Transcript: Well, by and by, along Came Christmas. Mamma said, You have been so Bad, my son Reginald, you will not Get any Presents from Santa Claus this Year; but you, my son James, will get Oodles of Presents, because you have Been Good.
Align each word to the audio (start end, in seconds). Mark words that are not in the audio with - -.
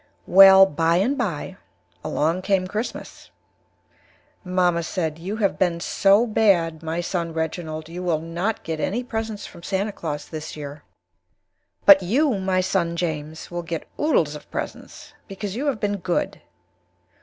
Well, 0.25 0.65
by 0.65 0.95
and 0.95 1.15
by, 1.15 1.57
along 2.03 2.41
Came 2.41 2.65
Christmas. 2.65 3.29
Mamma 4.43 4.81
said, 4.81 5.19
You 5.19 5.35
have 5.37 5.59
been 5.59 5.79
so 5.79 6.25
Bad, 6.25 6.81
my 6.81 7.01
son 7.01 7.35
Reginald, 7.35 7.87
you 7.87 8.01
will 8.01 8.17
not 8.19 8.63
Get 8.63 8.79
any 8.79 9.03
Presents 9.03 9.45
from 9.45 9.61
Santa 9.61 9.91
Claus 9.91 10.27
this 10.27 10.57
Year; 10.57 10.81
but 11.85 12.01
you, 12.01 12.39
my 12.39 12.61
son 12.61 12.95
James, 12.95 13.51
will 13.51 13.61
get 13.61 13.87
Oodles 13.99 14.33
of 14.33 14.49
Presents, 14.49 15.13
because 15.27 15.55
you 15.55 15.67
have 15.67 15.79
Been 15.79 15.97
Good. 15.97 16.41